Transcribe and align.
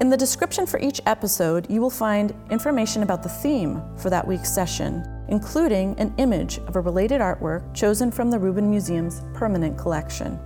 in 0.00 0.10
the 0.10 0.16
description 0.16 0.66
for 0.66 0.80
each 0.80 1.00
episode, 1.06 1.70
you 1.70 1.80
will 1.80 1.88
find 1.88 2.34
information 2.50 3.04
about 3.04 3.22
the 3.22 3.28
theme 3.28 3.80
for 3.96 4.10
that 4.10 4.26
week's 4.26 4.52
session, 4.52 5.04
including 5.28 5.98
an 6.00 6.12
image 6.18 6.58
of 6.66 6.74
a 6.74 6.80
related 6.80 7.20
artwork 7.20 7.72
chosen 7.74 8.10
from 8.10 8.28
the 8.28 8.38
Rubin 8.38 8.68
Museum's 8.68 9.22
permanent 9.34 9.78
collection. 9.78 10.38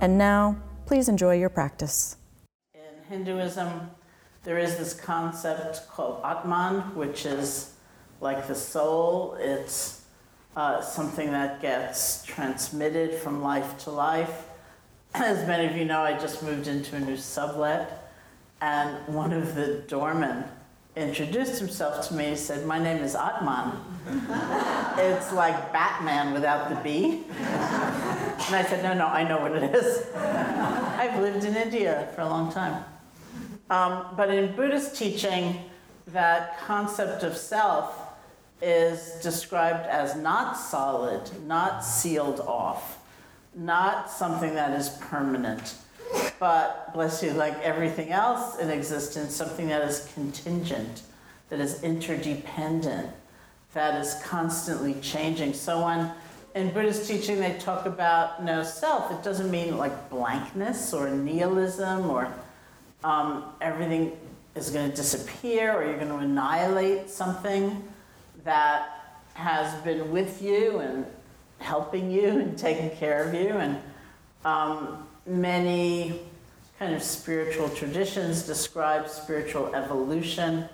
And 0.00 0.18
now, 0.18 0.56
please 0.86 1.08
enjoy 1.08 1.38
your 1.38 1.48
practice. 1.48 2.16
In 2.74 2.80
Hinduism, 3.08 3.90
there 4.42 4.58
is 4.58 4.76
this 4.76 4.92
concept 4.92 5.88
called 5.88 6.20
Atman, 6.24 6.96
which 6.96 7.26
is 7.26 7.74
like 8.20 8.48
the 8.48 8.56
soul. 8.56 9.36
It's 9.38 10.04
uh, 10.56 10.80
something 10.80 11.30
that 11.30 11.62
gets 11.62 12.24
transmitted 12.24 13.14
from 13.14 13.40
life 13.40 13.78
to 13.84 13.90
life. 13.90 14.46
As 15.14 15.46
many 15.46 15.66
of 15.66 15.76
you 15.76 15.84
know, 15.84 16.00
I 16.00 16.18
just 16.18 16.42
moved 16.42 16.66
into 16.66 16.96
a 16.96 17.00
new 17.00 17.16
sublet 17.16 18.02
and 18.60 19.14
one 19.14 19.32
of 19.32 19.54
the 19.54 19.84
doormen 19.86 20.44
introduced 20.96 21.58
himself 21.58 22.08
to 22.08 22.14
me. 22.14 22.30
He 22.30 22.36
said, 22.36 22.66
My 22.66 22.78
name 22.78 23.02
is 23.02 23.14
Atman. 23.14 23.72
it's 24.98 25.32
like 25.32 25.72
Batman 25.72 26.32
without 26.32 26.70
the 26.70 26.76
B. 26.76 27.24
And 27.28 28.54
I 28.54 28.64
said, 28.68 28.82
No, 28.82 28.94
no, 28.94 29.06
I 29.06 29.22
know 29.22 29.38
what 29.38 29.52
it 29.52 29.74
is. 29.74 30.06
I've 30.16 31.20
lived 31.20 31.44
in 31.44 31.54
India 31.54 32.08
for 32.14 32.22
a 32.22 32.28
long 32.28 32.50
time. 32.50 32.82
Um, 33.68 34.06
but 34.16 34.30
in 34.30 34.54
Buddhist 34.54 34.96
teaching, 34.96 35.58
that 36.08 36.58
concept 36.60 37.24
of 37.24 37.36
self 37.36 38.02
is 38.62 39.20
described 39.22 39.86
as 39.86 40.16
not 40.16 40.56
solid, 40.56 41.22
not 41.46 41.84
sealed 41.84 42.40
off, 42.40 42.98
not 43.54 44.10
something 44.10 44.54
that 44.54 44.72
is 44.78 44.88
permanent 45.00 45.74
but 46.38 46.92
bless 46.92 47.22
you, 47.22 47.32
like 47.32 47.58
everything 47.60 48.10
else 48.10 48.58
in 48.58 48.70
existence, 48.70 49.34
something 49.34 49.68
that 49.68 49.82
is 49.82 50.10
contingent, 50.14 51.02
that 51.48 51.60
is 51.60 51.82
interdependent, 51.82 53.10
that 53.72 54.00
is 54.00 54.20
constantly 54.24 54.94
changing. 55.00 55.54
So 55.54 55.84
when 55.84 56.10
in 56.54 56.72
Buddhist 56.72 57.06
teaching 57.06 57.38
they 57.38 57.54
talk 57.58 57.86
about 57.86 58.42
no 58.42 58.62
self, 58.62 59.10
it 59.10 59.22
doesn't 59.22 59.50
mean 59.50 59.76
like 59.76 60.10
blankness 60.10 60.92
or 60.92 61.08
nihilism 61.10 62.08
or 62.10 62.32
um, 63.04 63.44
everything 63.60 64.16
is 64.54 64.70
going 64.70 64.90
to 64.90 64.96
disappear 64.96 65.72
or 65.74 65.84
you're 65.84 65.98
going 65.98 66.08
to 66.08 66.16
annihilate 66.16 67.10
something 67.10 67.86
that 68.44 69.20
has 69.34 69.74
been 69.82 70.10
with 70.10 70.40
you 70.40 70.78
and 70.78 71.04
helping 71.58 72.10
you 72.10 72.28
and 72.28 72.58
taking 72.58 72.90
care 72.96 73.22
of 73.28 73.34
you 73.34 73.48
and 73.48 73.78
um, 74.44 75.05
many 75.26 76.20
kind 76.78 76.94
of 76.94 77.02
spiritual 77.02 77.68
traditions 77.70 78.42
describe 78.42 79.08
spiritual 79.08 79.74
evolution 79.74 80.68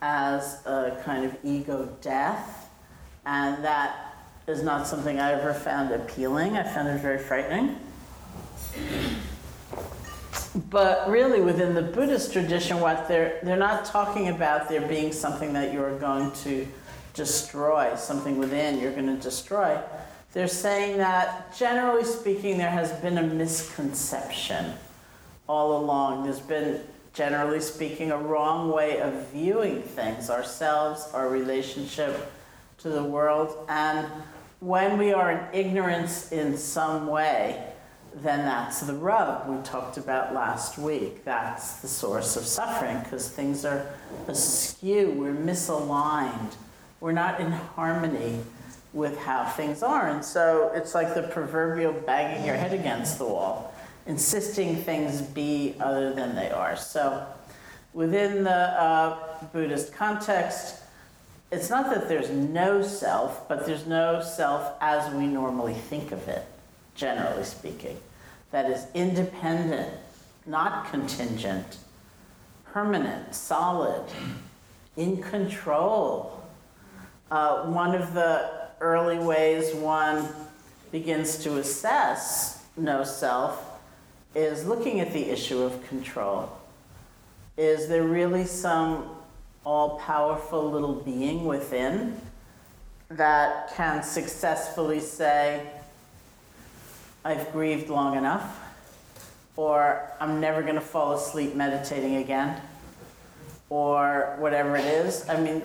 as 0.00 0.64
a 0.66 1.00
kind 1.04 1.24
of 1.24 1.36
ego 1.42 1.88
death, 2.00 2.70
and 3.26 3.64
that 3.64 4.14
is 4.46 4.62
not 4.62 4.86
something 4.86 5.18
I 5.18 5.32
ever 5.32 5.52
found 5.52 5.92
appealing. 5.92 6.56
I 6.56 6.62
found 6.62 6.88
it 6.88 7.00
very 7.00 7.18
frightening. 7.18 7.76
But 10.70 11.08
really, 11.10 11.40
within 11.40 11.74
the 11.74 11.82
Buddhist 11.82 12.32
tradition, 12.32 12.80
what 12.80 13.06
they're 13.08 13.38
they're 13.42 13.56
not 13.56 13.84
talking 13.84 14.28
about 14.28 14.68
there 14.68 14.80
being 14.80 15.12
something 15.12 15.52
that 15.52 15.72
you're 15.72 15.98
going 15.98 16.32
to 16.44 16.66
destroy, 17.14 17.94
something 17.96 18.38
within 18.38 18.78
you're 18.78 18.92
going 18.92 19.14
to 19.14 19.22
destroy. 19.22 19.78
They're 20.32 20.46
saying 20.46 20.98
that, 20.98 21.56
generally 21.56 22.04
speaking, 22.04 22.58
there 22.58 22.70
has 22.70 22.92
been 22.92 23.16
a 23.16 23.22
misconception 23.22 24.74
all 25.48 25.82
along. 25.82 26.24
There's 26.24 26.40
been, 26.40 26.82
generally 27.14 27.60
speaking, 27.60 28.12
a 28.12 28.18
wrong 28.18 28.70
way 28.70 29.00
of 29.00 29.28
viewing 29.28 29.82
things, 29.82 30.28
ourselves, 30.28 31.08
our 31.14 31.28
relationship 31.28 32.30
to 32.78 32.90
the 32.90 33.02
world. 33.02 33.56
And 33.68 34.06
when 34.60 34.98
we 34.98 35.12
are 35.14 35.32
in 35.32 35.40
ignorance 35.54 36.30
in 36.30 36.58
some 36.58 37.06
way, 37.06 37.64
then 38.14 38.44
that's 38.44 38.80
the 38.80 38.94
rub 38.94 39.48
we 39.48 39.62
talked 39.62 39.96
about 39.96 40.34
last 40.34 40.76
week. 40.76 41.24
That's 41.24 41.76
the 41.76 41.88
source 41.88 42.36
of 42.36 42.44
suffering 42.44 43.00
because 43.02 43.30
things 43.30 43.64
are 43.64 43.86
askew, 44.26 45.10
we're 45.12 45.32
misaligned, 45.32 46.54
we're 47.00 47.12
not 47.12 47.40
in 47.40 47.52
harmony 47.52 48.40
with 48.98 49.16
how 49.16 49.44
things 49.44 49.82
are. 49.82 50.08
And 50.08 50.24
so 50.24 50.72
it's 50.74 50.92
like 50.92 51.14
the 51.14 51.22
proverbial 51.22 51.92
banging 51.92 52.44
your 52.44 52.56
head 52.56 52.72
against 52.74 53.16
the 53.18 53.24
wall, 53.24 53.72
insisting 54.06 54.76
things 54.76 55.22
be 55.22 55.76
other 55.80 56.12
than 56.12 56.34
they 56.34 56.50
are. 56.50 56.76
So 56.76 57.24
within 57.94 58.42
the 58.42 58.50
uh, 58.50 59.16
Buddhist 59.52 59.94
context, 59.94 60.82
it's 61.52 61.70
not 61.70 61.90
that 61.94 62.08
there's 62.08 62.28
no 62.28 62.82
self, 62.82 63.48
but 63.48 63.64
there's 63.64 63.86
no 63.86 64.20
self 64.20 64.74
as 64.80 65.14
we 65.14 65.26
normally 65.26 65.74
think 65.74 66.10
of 66.10 66.26
it, 66.26 66.44
generally 66.96 67.44
speaking. 67.44 67.96
That 68.50 68.68
is 68.68 68.84
independent, 68.94 69.94
not 70.44 70.90
contingent, 70.90 71.78
permanent, 72.64 73.32
solid, 73.32 74.04
in 74.96 75.22
control. 75.22 76.42
Uh, 77.30 77.66
one 77.66 77.94
of 77.94 78.14
the 78.14 78.57
early 78.80 79.18
ways 79.18 79.74
one 79.74 80.28
begins 80.92 81.38
to 81.44 81.58
assess 81.58 82.64
no 82.76 83.04
self 83.04 83.64
is 84.34 84.66
looking 84.66 85.00
at 85.00 85.12
the 85.12 85.30
issue 85.30 85.60
of 85.60 85.86
control. 85.88 86.50
Is 87.56 87.88
there 87.88 88.04
really 88.04 88.44
some 88.44 89.10
all 89.64 89.98
powerful 89.98 90.70
little 90.70 90.94
being 90.94 91.44
within 91.44 92.20
that 93.10 93.74
can 93.74 94.02
successfully 94.02 95.00
say, 95.00 95.66
I've 97.24 97.50
grieved 97.52 97.88
long 97.88 98.16
enough, 98.16 98.60
or 99.56 100.08
I'm 100.20 100.40
never 100.40 100.62
going 100.62 100.76
to 100.76 100.80
fall 100.80 101.14
asleep 101.14 101.54
meditating 101.54 102.16
again, 102.16 102.60
or 103.70 104.36
whatever 104.38 104.76
it 104.76 104.84
is? 104.84 105.28
I 105.28 105.40
mean, 105.40 105.62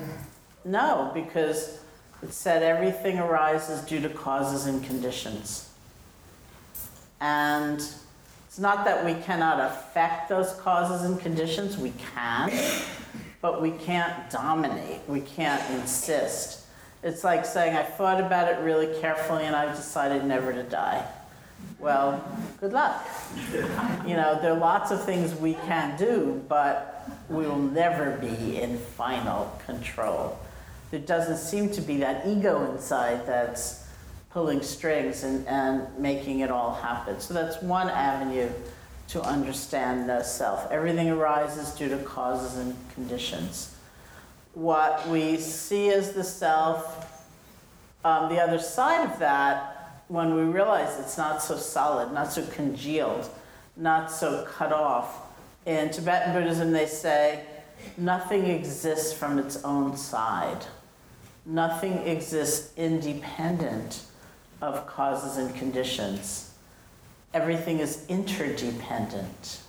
no, 0.66 1.12
because 1.13 1.82
it 2.23 2.31
said 2.34 2.63
everything 2.63 3.19
arises 3.19 3.81
due 3.81 4.00
to 4.00 4.09
causes 4.09 4.66
and 4.66 4.81
conditions. 4.84 5.69
And 7.19 7.79
it's 8.47 8.59
not 8.59 8.85
that 8.85 9.03
we 9.03 9.13
cannot 9.23 9.59
affect 9.59 10.29
those 10.29 10.53
causes 10.53 11.06
and 11.06 11.19
conditions, 11.19 11.78
we 11.78 11.91
can, 12.13 12.51
but 13.41 13.61
we 13.61 13.72
can't 13.72 14.29
dominate, 14.29 15.01
we 15.07 15.19
can't 15.19 15.69
insist. 15.72 16.66
It's 17.03 17.25
like 17.25 17.45
saying, 17.45 17.75
I 17.75 17.84
thought 17.84 18.22
about 18.22 18.47
it 18.47 18.63
really 18.63 19.00
carefully 19.01 19.44
and 19.44 19.55
I've 19.55 19.75
decided 19.75 20.23
never 20.23 20.53
to 20.53 20.63
die. 20.63 21.05
Well, 21.79 22.23
good 22.61 22.72
luck. 22.72 23.05
You 24.07 24.16
know, 24.16 24.40
there 24.41 24.53
are 24.53 24.59
lots 24.59 24.91
of 24.91 25.03
things 25.03 25.35
we 25.35 25.55
can 25.66 25.97
do, 25.97 26.41
but 26.47 27.09
we 27.29 27.46
will 27.46 27.59
never 27.59 28.11
be 28.17 28.61
in 28.61 28.78
final 28.78 29.59
control 29.66 30.40
there 30.93 31.01
doesn't 31.01 31.37
seem 31.37 31.72
to 31.72 31.81
be 31.81 31.97
that 31.97 32.28
ego 32.28 32.72
inside 32.72 33.25
that's 33.25 33.87
pulling 34.29 34.61
strings 34.61 35.23
and, 35.23 35.47
and 35.47 35.87
making 35.97 36.41
it 36.41 36.51
all 36.51 36.75
happen. 36.75 37.19
So 37.19 37.34
that's 37.34 37.59
one 37.63 37.90
avenue 37.90 38.47
to 39.07 39.22
understand 39.23 40.05
no 40.05 40.22
self. 40.22 40.72
Everything 40.72 41.09
arises 41.09 41.72
due 41.72 41.90
to 41.90 41.97
causes 41.97 42.59
and 42.59 42.75
conditions. 42.93 43.75
What 44.53 45.07
we 45.07 45.37
see 45.37 45.90
as 45.90 46.13
the 46.13 46.23
self, 46.23 47.25
um, 48.05 48.29
the 48.29 48.39
other 48.39 48.59
side 48.59 49.09
of 49.09 49.17
that, 49.17 50.03
when 50.09 50.35
we 50.35 50.43
realize 50.43 50.99
it's 50.99 51.17
not 51.17 51.41
so 51.41 51.57
solid, 51.57 52.13
not 52.13 52.31
so 52.31 52.46
congealed, 52.51 53.28
not 53.75 54.11
so 54.11 54.46
cut 54.46 54.72
off. 54.72 55.25
In 55.66 55.89
Tibetan 55.89 56.34
Buddhism, 56.34 56.72
they 56.72 56.85
say 56.85 57.46
nothing 57.97 58.46
exists 58.46 59.11
from 59.11 59.39
its 59.39 59.57
own 59.63 59.97
side. 59.97 60.63
Nothing 61.45 61.97
exists 62.07 62.72
independent 62.78 64.01
of 64.61 64.87
causes 64.87 65.37
and 65.37 65.53
conditions. 65.55 66.53
Everything 67.34 67.79
is 67.79 68.05
interdependent, 68.07 69.59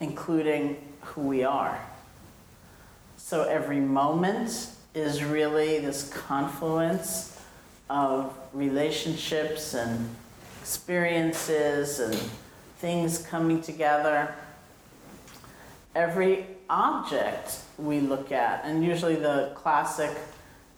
including 0.00 0.76
who 1.02 1.20
we 1.22 1.44
are. 1.44 1.80
So 3.16 3.44
every 3.44 3.80
moment 3.80 4.68
is 4.94 5.22
really 5.22 5.78
this 5.78 6.08
confluence 6.08 7.40
of 7.88 8.34
relationships 8.52 9.74
and 9.74 10.08
experiences 10.60 12.00
and 12.00 12.14
things 12.78 13.18
coming 13.18 13.60
together. 13.60 14.34
Every 15.94 16.46
object 16.70 17.58
we 17.76 18.00
look 18.00 18.32
at, 18.32 18.64
and 18.64 18.84
usually 18.84 19.16
the 19.16 19.52
classic 19.54 20.16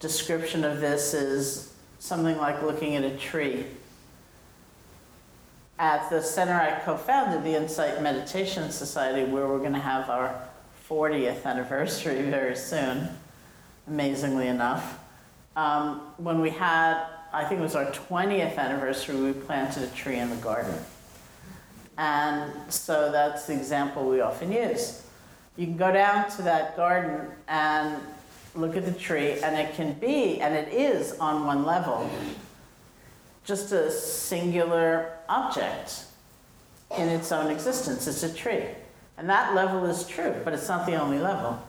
description 0.01 0.65
of 0.65 0.81
this 0.81 1.15
is 1.15 1.73
something 1.99 2.37
like 2.39 2.63
looking 2.63 2.97
at 2.97 3.05
a 3.05 3.17
tree. 3.17 3.67
At 5.79 6.09
the 6.11 6.23
center 6.23 6.55
I 6.55 6.81
co 6.85 6.97
founded, 6.97 7.45
the 7.45 7.57
Insight 7.57 8.03
Meditation 8.03 8.71
Society, 8.71 9.31
where 9.31 9.47
we're 9.47 9.59
going 9.59 9.73
to 9.73 9.79
have 9.79 10.09
our 10.11 10.41
40th 10.89 11.45
anniversary 11.45 12.23
very 12.31 12.57
soon, 12.57 13.09
amazingly 13.87 14.49
enough. 14.49 14.99
Um, 15.55 16.01
when 16.17 16.41
we 16.41 16.51
had, 16.51 17.05
I 17.33 17.45
think 17.45 17.61
it 17.61 17.63
was 17.63 17.77
our 17.77 17.87
20th 17.87 18.57
anniversary, 18.57 19.17
we 19.17 19.33
planted 19.33 19.83
a 19.83 19.89
tree 19.89 20.19
in 20.19 20.31
the 20.31 20.37
garden. 20.37 20.75
And 21.99 22.73
so 22.73 23.13
that's 23.13 23.47
the 23.47 23.53
example 23.53 24.09
we 24.09 24.21
often 24.21 24.51
use. 24.51 25.02
You 25.57 25.67
can 25.67 25.77
go 25.77 25.93
down 25.93 26.31
to 26.31 26.43
that 26.43 26.77
garden 26.77 27.29
and 27.49 28.01
look 28.55 28.77
at 28.77 28.85
the 28.85 28.93
tree, 28.93 29.41
and 29.41 29.57
it 29.57 29.75
can 29.75 29.93
be, 29.95 30.41
and 30.41 30.55
it 30.55 30.73
is 30.73 31.13
on 31.19 31.47
one 31.47 31.65
level, 31.65 32.11
just 33.45 33.73
a 33.73 33.91
singular 33.91 35.13
object 35.29 36.05
in 36.97 37.09
its 37.09 37.33
own 37.33 37.51
existence. 37.51 38.07
It's 38.07 38.23
a 38.23 38.33
tree. 38.33 38.65
And 39.19 39.29
that 39.29 39.55
level 39.55 39.85
is 39.87 40.07
true, 40.07 40.35
but 40.45 40.55
it's 40.55 40.69
not 40.69 40.87
the 40.87 40.97
only 40.97 41.19
level. 41.19 41.63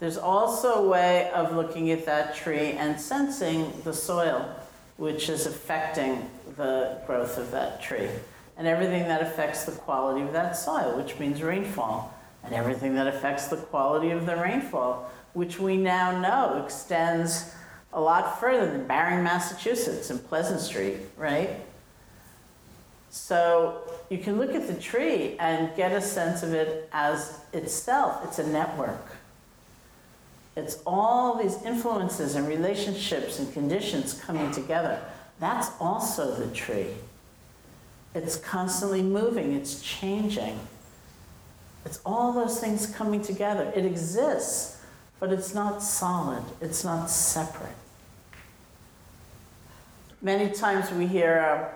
There's 0.00 0.16
also 0.16 0.84
a 0.84 0.88
way 0.88 1.30
of 1.30 1.54
looking 1.54 1.90
at 1.90 2.06
that 2.06 2.34
tree 2.34 2.72
and 2.72 3.00
sensing 3.00 3.72
the 3.84 3.92
soil, 3.92 4.48
which 4.96 5.28
is 5.28 5.46
affecting 5.46 6.28
the 6.56 6.98
growth 7.06 7.38
of 7.38 7.50
that 7.52 7.82
tree, 7.82 8.08
and 8.56 8.66
everything 8.66 9.04
that 9.04 9.22
affects 9.22 9.64
the 9.64 9.72
quality 9.72 10.22
of 10.22 10.32
that 10.32 10.56
soil, 10.56 10.96
which 10.96 11.18
means 11.18 11.42
rainfall, 11.42 12.12
and 12.44 12.54
everything 12.54 12.94
that 12.94 13.06
affects 13.06 13.48
the 13.48 13.56
quality 13.56 14.10
of 14.10 14.26
the 14.26 14.36
rainfall, 14.36 15.10
which 15.32 15.58
we 15.58 15.76
now 15.76 16.20
know 16.20 16.62
extends 16.62 17.52
a 17.92 18.00
lot 18.00 18.40
further 18.40 18.70
than 18.70 18.86
Barre, 18.86 19.22
Massachusetts, 19.22 20.10
and 20.10 20.24
Pleasant 20.28 20.60
Street, 20.60 20.98
right? 21.16 21.50
So 23.10 23.82
you 24.10 24.18
can 24.18 24.38
look 24.38 24.54
at 24.54 24.66
the 24.66 24.74
tree 24.74 25.36
and 25.38 25.74
get 25.76 25.92
a 25.92 26.00
sense 26.00 26.42
of 26.42 26.52
it 26.52 26.88
as 26.92 27.38
itself. 27.52 28.20
It's 28.24 28.40
a 28.40 28.46
network. 28.46 29.12
It's 30.56 30.78
all 30.86 31.36
these 31.40 31.62
influences 31.62 32.34
and 32.34 32.46
relationships 32.46 33.38
and 33.38 33.52
conditions 33.52 34.20
coming 34.20 34.50
together. 34.50 35.00
That's 35.40 35.70
also 35.80 36.34
the 36.34 36.52
tree. 36.54 36.88
It's 38.14 38.36
constantly 38.36 39.02
moving, 39.02 39.52
it's 39.52 39.80
changing. 39.82 40.58
It's 41.84 42.00
all 42.04 42.32
those 42.32 42.60
things 42.60 42.86
coming 42.86 43.22
together. 43.22 43.72
It 43.74 43.84
exists, 43.84 44.82
but 45.20 45.32
it's 45.32 45.54
not 45.54 45.82
solid, 45.82 46.42
it's 46.60 46.84
not 46.84 47.10
separate. 47.10 47.76
Many 50.22 50.50
times 50.50 50.90
we 50.90 51.06
hear 51.06 51.36
a 51.36 51.70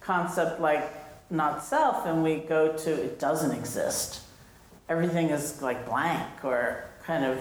concept 0.00 0.60
like 0.60 0.88
not 1.30 1.64
self 1.64 2.06
and 2.06 2.22
we 2.22 2.36
go 2.36 2.76
to 2.76 2.90
it 2.90 3.18
doesn't 3.18 3.56
exist. 3.56 4.22
Everything 4.88 5.30
is 5.30 5.60
like 5.62 5.86
blank 5.86 6.44
or 6.44 6.84
kind 7.04 7.24
of 7.24 7.40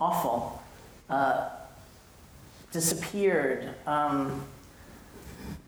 awful, 0.00 0.62
uh, 1.08 1.48
disappeared. 2.72 3.74
Um, 3.86 4.44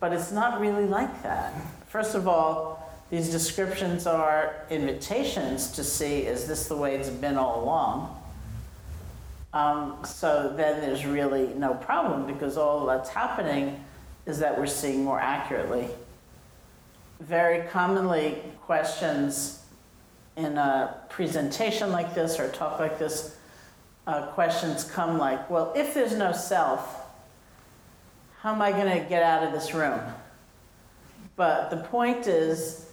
but 0.01 0.13
it's 0.13 0.31
not 0.31 0.61
really 0.61 0.85
like 0.85 1.23
that. 1.23 1.55
First 1.89 2.15
of 2.15 2.29
all, 2.29 2.78
these 3.11 3.31
descriptions 3.31 4.07
are 4.07 4.55
invitations 4.71 5.71
to 5.73 5.85
see 5.85 6.21
is 6.21 6.47
this 6.47 6.67
the 6.67 6.77
way 6.77 6.97
it's 6.97 7.09
been 7.09 7.37
all 7.37 7.65
along? 7.65 8.15
Um, 9.55 9.97
so 10.05 10.53
then 10.55 10.81
there's 10.83 11.07
really 11.07 11.55
no 11.55 11.73
problem 11.75 12.27
because 12.27 12.59
all 12.59 12.85
that's 12.85 13.09
happening 13.09 13.83
is 14.27 14.39
that 14.41 14.59
we're 14.59 14.67
seeing 14.67 15.05
more 15.05 15.19
accurately. 15.19 15.89
Very 17.21 17.67
commonly, 17.69 18.43
questions 18.67 19.65
in 20.37 20.59
a 20.59 20.95
presentation 21.09 21.91
like 21.91 22.15
this 22.15 22.39
or 22.39 22.45
a 22.45 22.51
talk 22.51 22.79
like 22.79 22.99
this, 22.99 23.37
uh, 24.07 24.27
questions 24.27 24.85
come 24.85 25.19
like, 25.19 25.49
well, 25.49 25.73
if 25.75 25.95
there's 25.95 26.15
no 26.15 26.33
self, 26.33 27.07
how 28.41 28.53
am 28.53 28.63
I 28.63 28.71
going 28.71 29.03
to 29.03 29.09
get 29.09 29.23
out 29.23 29.43
of 29.43 29.53
this 29.53 29.75
room? 29.75 29.99
But 31.35 31.71
the 31.71 31.79
point 31.79 32.27
is, 32.27 32.88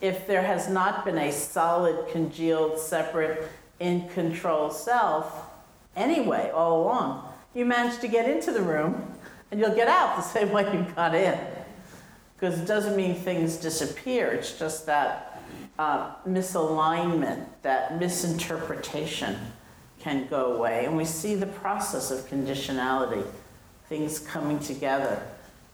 if 0.00 0.26
there 0.26 0.42
has 0.42 0.68
not 0.68 1.04
been 1.04 1.18
a 1.18 1.32
solid, 1.32 2.08
congealed, 2.10 2.78
separate, 2.78 3.48
in 3.78 4.08
control 4.10 4.70
self, 4.70 5.50
anyway, 5.94 6.50
all 6.54 6.82
along, 6.82 7.28
you 7.54 7.64
manage 7.64 7.98
to 8.00 8.08
get 8.08 8.28
into 8.28 8.52
the 8.52 8.62
room 8.62 9.14
and 9.50 9.60
you'll 9.60 9.74
get 9.74 9.88
out 9.88 10.16
the 10.16 10.22
same 10.38 10.50
way 10.50 10.62
you 10.72 10.86
got 10.94 11.14
in. 11.14 11.38
Because 12.34 12.60
it 12.60 12.66
doesn't 12.66 12.96
mean 12.96 13.14
things 13.14 13.56
disappear, 13.56 14.28
it's 14.28 14.58
just 14.58 14.84
that 14.86 15.42
uh, 15.78 16.14
misalignment, 16.26 17.46
that 17.62 17.98
misinterpretation 17.98 19.36
can 19.98 20.26
go 20.28 20.54
away. 20.54 20.84
And 20.84 20.96
we 20.96 21.06
see 21.06 21.34
the 21.34 21.46
process 21.46 22.10
of 22.10 22.28
conditionality, 22.28 23.24
things 23.88 24.18
coming 24.18 24.58
together, 24.58 25.22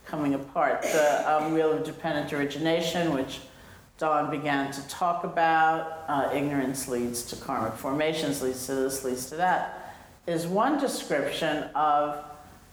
coming 0.06 0.34
apart. 0.34 0.82
The 0.82 1.24
um, 1.32 1.52
wheel 1.52 1.72
of 1.72 1.84
dependent 1.84 2.32
origination, 2.32 3.12
which 3.12 3.40
Dawn 4.02 4.32
began 4.32 4.72
to 4.72 4.88
talk 4.88 5.22
about, 5.22 6.02
uh, 6.08 6.28
ignorance 6.34 6.88
leads 6.88 7.22
to 7.26 7.36
karmic 7.36 7.74
formations, 7.74 8.42
leads 8.42 8.66
to 8.66 8.74
this, 8.74 9.04
leads 9.04 9.26
to 9.26 9.36
that, 9.36 9.94
is 10.26 10.44
one 10.44 10.76
description 10.80 11.68
of 11.76 12.18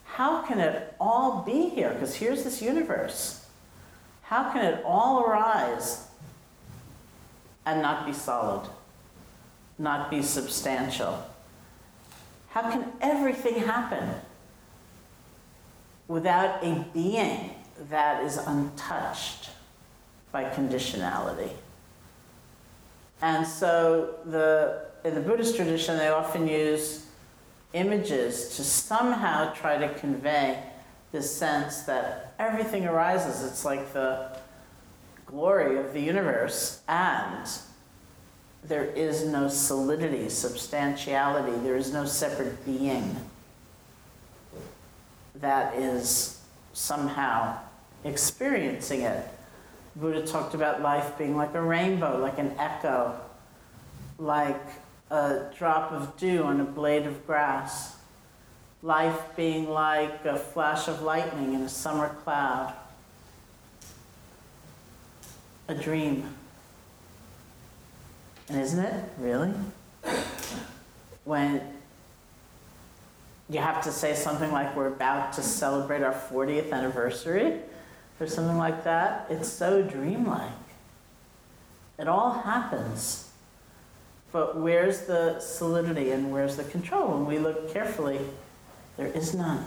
how 0.06 0.42
can 0.42 0.58
it 0.58 0.92
all 0.98 1.42
be 1.42 1.68
here? 1.68 1.90
Because 1.90 2.16
here's 2.16 2.42
this 2.42 2.60
universe. 2.60 3.46
How 4.22 4.50
can 4.50 4.64
it 4.64 4.82
all 4.84 5.22
arise 5.22 6.08
and 7.64 7.80
not 7.80 8.06
be 8.06 8.12
solid, 8.12 8.68
not 9.78 10.10
be 10.10 10.22
substantial? 10.22 11.24
How 12.48 12.62
can 12.72 12.90
everything 13.00 13.54
happen 13.54 14.16
without 16.08 16.64
a 16.64 16.84
being 16.92 17.54
that 17.88 18.24
is 18.24 18.36
untouched 18.36 19.49
by 20.32 20.44
conditionality? 20.44 21.50
And 23.22 23.46
so 23.46 24.14
the, 24.24 24.86
in 25.04 25.14
the 25.14 25.20
Buddhist 25.20 25.56
tradition, 25.56 25.98
they 25.98 26.08
often 26.08 26.48
use 26.48 27.06
images 27.72 28.56
to 28.56 28.64
somehow 28.64 29.52
try 29.52 29.78
to 29.78 29.92
convey 29.94 30.62
this 31.12 31.34
sense 31.34 31.82
that 31.82 32.34
everything 32.38 32.86
arises. 32.86 33.44
It's 33.44 33.64
like 33.64 33.92
the 33.92 34.36
glory 35.26 35.78
of 35.78 35.92
the 35.92 36.00
universe, 36.00 36.80
and 36.88 37.48
there 38.64 38.84
is 38.84 39.24
no 39.24 39.48
solidity, 39.48 40.28
substantiality, 40.28 41.56
there 41.62 41.76
is 41.76 41.92
no 41.92 42.04
separate 42.04 42.64
being 42.64 43.16
that 45.36 45.74
is 45.74 46.40
somehow 46.72 47.58
experiencing 48.04 49.02
it. 49.02 49.26
Buddha 50.00 50.26
talked 50.26 50.54
about 50.54 50.80
life 50.80 51.18
being 51.18 51.36
like 51.36 51.54
a 51.54 51.60
rainbow, 51.60 52.18
like 52.18 52.38
an 52.38 52.54
echo, 52.58 53.14
like 54.18 54.60
a 55.10 55.42
drop 55.56 55.92
of 55.92 56.16
dew 56.16 56.42
on 56.42 56.60
a 56.60 56.64
blade 56.64 57.06
of 57.06 57.26
grass, 57.26 57.96
life 58.82 59.20
being 59.36 59.68
like 59.68 60.24
a 60.24 60.38
flash 60.38 60.88
of 60.88 61.02
lightning 61.02 61.52
in 61.52 61.60
a 61.62 61.68
summer 61.68 62.08
cloud, 62.24 62.74
a 65.68 65.74
dream. 65.74 66.24
And 68.48 68.60
isn't 68.60 68.80
it 68.80 69.04
really? 69.18 69.52
When 71.24 71.60
you 73.50 73.60
have 73.60 73.84
to 73.84 73.92
say 73.92 74.14
something 74.14 74.50
like 74.50 74.74
we're 74.74 74.88
about 74.88 75.34
to 75.34 75.42
celebrate 75.42 76.02
our 76.02 76.14
40th 76.14 76.72
anniversary 76.72 77.60
or 78.20 78.26
something 78.26 78.58
like 78.58 78.84
that, 78.84 79.26
it's 79.30 79.48
so 79.48 79.82
dreamlike. 79.82 80.50
It 81.98 82.06
all 82.08 82.32
happens 82.32 83.30
but 84.32 84.56
where's 84.56 85.02
the 85.02 85.40
solidity 85.40 86.12
and 86.12 86.32
where's 86.32 86.56
the 86.56 86.64
control? 86.64 87.08
When 87.08 87.26
we 87.26 87.38
look 87.38 87.72
carefully, 87.72 88.20
there 88.96 89.08
is 89.08 89.34
none. 89.34 89.64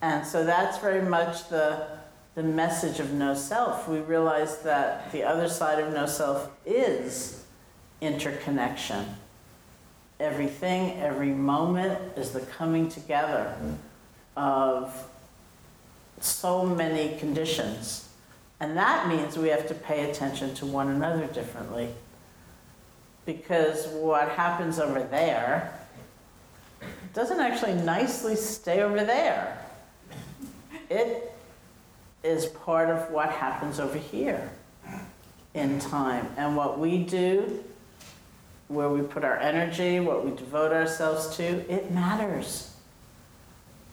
And 0.00 0.26
so 0.26 0.44
that's 0.44 0.78
very 0.78 1.02
much 1.02 1.48
the, 1.48 1.86
the 2.34 2.42
message 2.42 3.00
of 3.00 3.12
no 3.12 3.34
self. 3.34 3.88
We 3.88 3.98
realize 4.00 4.58
that 4.58 5.10
the 5.12 5.24
other 5.24 5.48
side 5.48 5.82
of 5.82 5.92
no 5.92 6.06
self 6.06 6.50
is 6.64 7.44
interconnection, 8.00 9.16
everything, 10.18 11.00
every 11.00 11.30
moment 11.30 11.98
is 12.16 12.30
the 12.30 12.40
coming 12.40 12.88
together 12.88 13.54
of 14.36 15.08
so 16.24 16.64
many 16.64 17.18
conditions. 17.18 18.08
And 18.60 18.76
that 18.76 19.08
means 19.08 19.36
we 19.36 19.48
have 19.48 19.66
to 19.68 19.74
pay 19.74 20.10
attention 20.10 20.54
to 20.54 20.66
one 20.66 20.88
another 20.88 21.26
differently. 21.26 21.88
Because 23.26 23.86
what 23.88 24.28
happens 24.30 24.78
over 24.78 25.02
there 25.02 25.78
doesn't 27.14 27.40
actually 27.40 27.74
nicely 27.74 28.36
stay 28.36 28.82
over 28.82 29.04
there. 29.04 29.58
It 30.88 31.32
is 32.22 32.46
part 32.46 32.88
of 32.88 33.10
what 33.10 33.30
happens 33.30 33.80
over 33.80 33.98
here 33.98 34.50
in 35.54 35.78
time. 35.78 36.28
And 36.36 36.56
what 36.56 36.78
we 36.78 36.98
do, 36.98 37.64
where 38.68 38.88
we 38.88 39.02
put 39.02 39.24
our 39.24 39.36
energy, 39.38 40.00
what 40.00 40.24
we 40.24 40.30
devote 40.36 40.72
ourselves 40.72 41.36
to, 41.36 41.44
it 41.72 41.90
matters. 41.90 42.74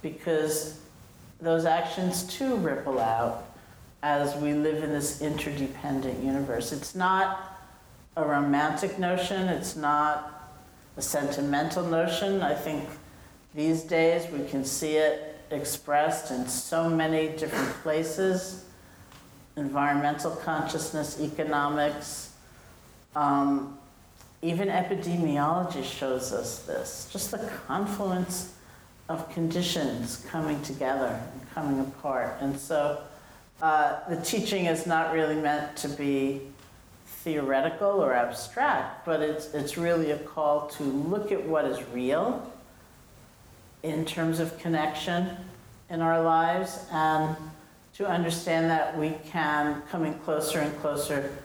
Because 0.01 0.79
those 1.41 1.65
actions 1.65 2.24
too 2.24 2.55
ripple 2.58 3.00
out 3.00 3.46
as 4.01 4.36
we 4.36 4.53
live 4.53 4.84
in 4.84 4.91
this 4.91 5.22
interdependent 5.22 6.24
universe. 6.24 6.72
It's 6.72 6.96
not 6.96 7.60
a 8.15 8.24
romantic 8.25 9.00
notion, 9.00 9.48
it's 9.48 9.75
not 9.75 10.53
a 10.98 11.01
sentimental 11.01 11.86
notion. 11.86 12.41
I 12.41 12.53
think 12.53 12.88
these 13.53 13.84
days 13.84 14.29
we 14.31 14.46
can 14.48 14.63
see 14.63 14.98
it 14.98 15.38
expressed 15.51 16.31
in 16.31 16.48
so 16.48 16.89
many 16.89 17.29
different 17.29 17.69
places 17.81 18.65
environmental 19.60 20.31
consciousness, 20.31 21.19
economics. 21.19 22.31
Um, 23.15 23.77
even 24.41 24.69
epidemiology 24.69 25.84
shows 25.84 26.31
us 26.31 26.60
this 26.60 27.10
just 27.12 27.31
the 27.31 27.39
confluence 27.67 28.53
of 29.10 29.30
conditions 29.34 30.25
coming 30.30 30.62
together 30.62 31.20
and 31.34 31.54
coming 31.54 31.80
apart. 31.80 32.38
And 32.39 32.58
so 32.58 33.01
uh, 33.62 34.00
the 34.08 34.22
teaching 34.22 34.68
is 34.68 34.86
not 34.86 35.13
really 35.13 35.36
meant 35.36 35.75
to 35.78 35.89
be 35.89 36.42
theoretical 37.06 38.01
or 38.01 38.13
abstract, 38.13 39.06
but 39.06 39.22
it's, 39.22 39.54
it's 39.54 39.78
really 39.78 40.12
a 40.12 40.18
call 40.18 40.68
to 40.68 40.84
look 40.84 41.32
at 41.32 41.44
what 41.44 41.66
is 41.66 41.84
real 41.92 42.50
in 43.84 44.06
terms 44.06 44.39
of 44.39 44.58
connection 44.60 45.36
in 45.89 46.01
our 46.01 46.22
lives 46.22 46.86
and 46.92 47.36
to 47.96 48.08
understand 48.08 48.70
that 48.70 48.98
we 48.98 49.16
can, 49.25 49.82
coming 49.89 50.13
closer 50.20 50.60
and 50.60 50.80
closer 50.80 51.36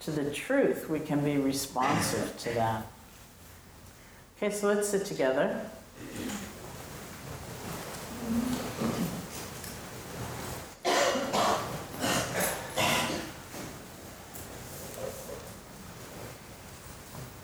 to 0.00 0.10
the 0.10 0.30
truth, 0.30 0.88
we 0.88 1.00
can 1.00 1.24
be 1.24 1.38
responsive 1.38 2.36
to 2.38 2.50
that. 2.50 2.86
Okay, 4.36 4.54
so 4.54 4.68
let's 4.68 4.88
sit 4.88 5.06
together. 5.06 5.60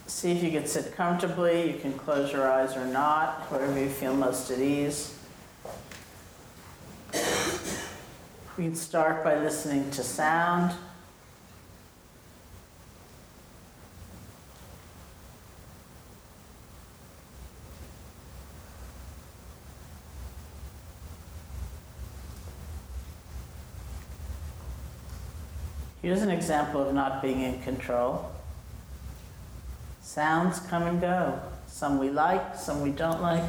See 0.06 0.32
if 0.32 0.42
you 0.42 0.50
can 0.50 0.66
sit 0.66 0.94
comfortably. 0.94 1.72
You 1.72 1.78
can 1.78 1.94
close 1.94 2.30
your 2.30 2.46
eyes 2.46 2.76
or 2.76 2.84
not, 2.84 3.50
wherever 3.50 3.78
you 3.80 3.88
feel 3.88 4.14
most 4.14 4.50
at 4.50 4.58
ease. 4.58 5.14
We 8.58 8.64
can 8.64 8.74
start 8.74 9.24
by 9.24 9.38
listening 9.38 9.90
to 9.92 10.02
sound. 10.02 10.74
Here's 26.10 26.22
an 26.22 26.30
example 26.30 26.82
of 26.82 26.92
not 26.92 27.22
being 27.22 27.42
in 27.42 27.62
control. 27.62 28.32
Sounds 30.02 30.58
come 30.58 30.82
and 30.82 31.00
go. 31.00 31.38
Some 31.68 32.00
we 32.00 32.10
like, 32.10 32.56
some 32.56 32.80
we 32.80 32.90
don't 32.90 33.22
like. 33.22 33.44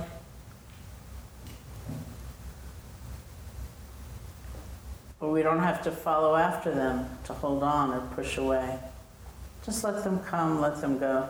But 5.19 5.29
we 5.29 5.41
don't 5.41 5.57
have 5.57 5.81
to 5.85 5.91
follow 5.91 6.35
after 6.35 6.69
them 6.69 7.09
to 7.23 7.33
hold 7.33 7.63
on 7.63 7.95
or 7.95 8.01
push 8.13 8.37
away. 8.37 8.77
Just 9.65 9.83
let 9.83 10.03
them 10.03 10.19
come, 10.19 10.61
let 10.61 10.81
them 10.81 10.99
go. 10.99 11.27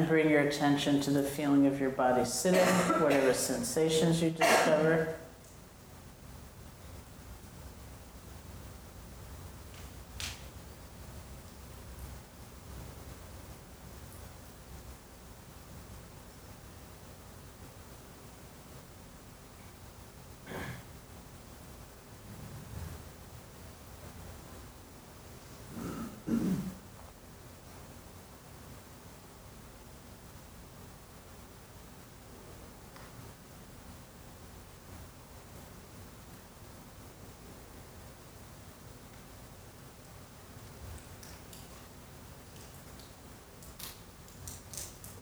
And 0.00 0.08
bring 0.08 0.30
your 0.30 0.40
attention 0.40 0.98
to 1.02 1.10
the 1.10 1.22
feeling 1.22 1.66
of 1.66 1.78
your 1.78 1.90
body 1.90 2.24
sitting, 2.24 2.64
whatever 3.02 3.34
sensations 3.34 4.22
you 4.22 4.30
discover. 4.30 5.14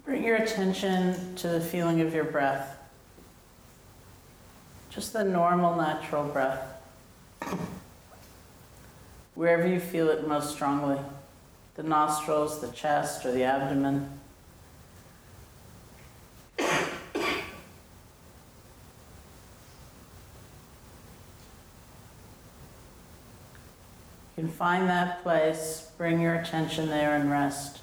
Bring 0.08 0.24
your 0.24 0.36
attention 0.36 1.34
to 1.34 1.48
the 1.48 1.60
feeling 1.60 2.00
of 2.00 2.14
your 2.14 2.24
breath. 2.24 2.78
Just 4.88 5.12
the 5.12 5.22
normal, 5.22 5.76
natural 5.76 6.24
breath. 6.24 6.66
Wherever 9.34 9.66
you 9.68 9.78
feel 9.78 10.08
it 10.08 10.26
most 10.26 10.54
strongly 10.54 10.98
the 11.74 11.82
nostrils, 11.82 12.62
the 12.62 12.68
chest, 12.68 13.26
or 13.26 13.32
the 13.32 13.44
abdomen. 13.44 14.18
You 16.58 16.66
can 24.34 24.48
find 24.48 24.88
that 24.88 25.22
place, 25.22 25.90
bring 25.98 26.18
your 26.18 26.34
attention 26.34 26.88
there, 26.88 27.14
and 27.14 27.30
rest. 27.30 27.80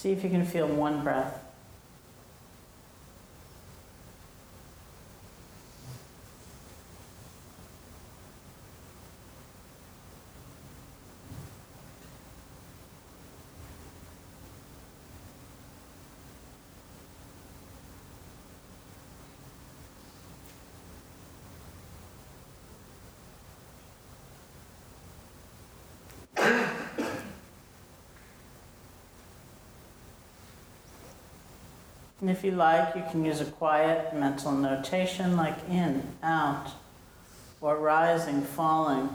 See 0.00 0.12
if 0.12 0.24
you 0.24 0.30
can 0.30 0.46
feel 0.46 0.66
one 0.66 1.04
breath. 1.04 1.49
And 32.20 32.28
if 32.28 32.44
you 32.44 32.50
like, 32.50 32.94
you 32.94 33.02
can 33.10 33.24
use 33.24 33.40
a 33.40 33.46
quiet 33.46 34.14
mental 34.14 34.52
notation 34.52 35.36
like 35.36 35.56
in, 35.70 36.02
out, 36.22 36.70
or 37.60 37.76
rising, 37.76 38.42
falling 38.42 39.08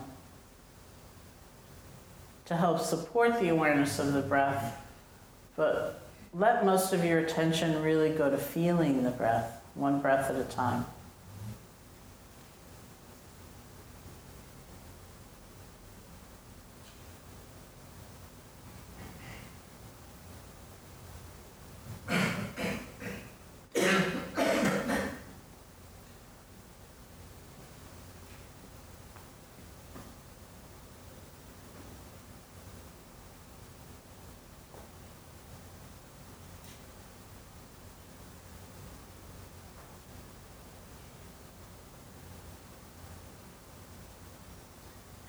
to 2.46 2.56
help 2.56 2.80
support 2.80 3.40
the 3.40 3.50
awareness 3.50 4.00
of 4.00 4.14
the 4.14 4.22
breath. 4.22 4.82
But 5.56 6.02
let 6.34 6.66
most 6.66 6.94
of 6.94 7.04
your 7.04 7.20
attention 7.20 7.82
really 7.82 8.10
go 8.10 8.30
to 8.30 8.38
feeling 8.38 9.04
the 9.04 9.12
breath, 9.12 9.62
one 9.74 10.00
breath 10.00 10.30
at 10.30 10.36
a 10.36 10.44
time. 10.44 10.86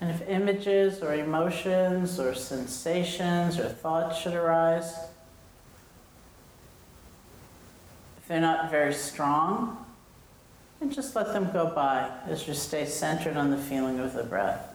And 0.07 0.21
if 0.21 0.29
images 0.29 1.01
or 1.01 1.13
emotions 1.13 2.17
or 2.17 2.33
sensations 2.33 3.59
or 3.59 3.67
thoughts 3.67 4.17
should 4.17 4.35
arise, 4.35 4.95
if 8.17 8.25
they're 8.29 8.39
not 8.39 8.71
very 8.71 8.93
strong, 8.93 9.85
then 10.79 10.91
just 10.91 11.13
let 11.13 11.33
them 11.33 11.51
go 11.51 11.67
by 11.75 12.09
as 12.25 12.47
you 12.47 12.53
stay 12.53 12.85
centered 12.85 13.35
on 13.35 13.51
the 13.51 13.57
feeling 13.57 13.99
of 13.99 14.13
the 14.13 14.23
breath. 14.23 14.73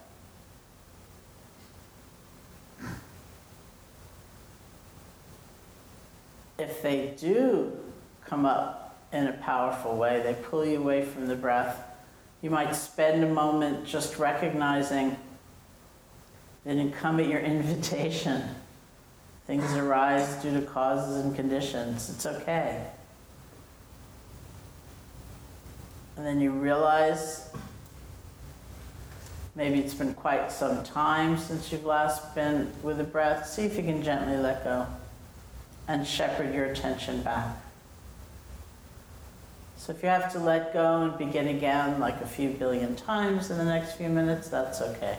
If 6.59 6.83
they 6.83 7.15
do 7.19 7.73
come 8.27 8.45
up 8.45 8.99
in 9.15 9.29
a 9.29 9.33
powerful 9.33 9.97
way, 9.97 10.21
they 10.23 10.35
pull 10.35 10.67
you 10.67 10.77
away 10.77 11.07
from 11.07 11.27
the 11.27 11.37
breath 11.37 11.92
you 12.43 12.51
might 12.51 12.75
spend 12.75 13.23
a 13.23 13.29
moment 13.29 13.87
just 13.87 14.19
recognizing 14.19 15.17
that 16.65 16.75
didn't 16.75 16.93
come 16.93 17.21
at 17.21 17.29
your 17.29 17.41
invitation. 17.41 18.43
Things 19.47 19.73
arise 19.75 20.43
due 20.43 20.53
to 20.53 20.67
causes 20.67 21.25
and 21.25 21.35
conditions. 21.35 22.11
It's 22.11 22.27
okay. 22.27 22.85
And 26.17 26.27
then 26.27 26.41
you 26.41 26.51
realize 26.51 27.51
maybe 29.55 29.81
it's 29.81 29.95
been 29.95 30.15
quite 30.15 30.53
some 30.53 30.85
time 30.85 31.39
since 31.39 31.73
you've 31.73 31.85
last 31.85 32.35
been 32.35 32.71
with 32.83 33.01
a 33.01 33.05
breath. 33.05 33.49
See 33.49 33.63
if 33.63 33.77
you 33.77 33.83
can 33.83 34.03
gently 34.03 34.37
let 34.37 34.65
go 34.65 34.87
and 35.89 36.07
shepherd 36.07 36.55
your 36.55 36.67
attention 36.67 37.23
back. 37.23 37.57
So 39.83 39.91
if 39.91 40.01
you 40.01 40.09
have 40.11 40.31
to 40.35 40.39
let 40.39 40.73
go 40.73 41.03
and 41.03 41.19
begin 41.19 41.49
again 41.49 41.99
like 41.99 42.21
a 42.21 42.27
few 42.27 42.51
billion 42.51 42.95
times 42.95 43.51
in 43.51 43.59
the 43.59 43.65
next 43.65 43.95
few 43.95 44.09
minutes, 44.09 44.49
that's 44.49 44.81
okay. 44.81 45.19